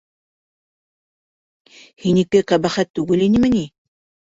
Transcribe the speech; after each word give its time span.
Һинеке 2.07 2.43
ҡәбәхәт 2.55 2.93
түгел 3.01 3.25
инеме 3.31 3.55
ни? 3.61 3.65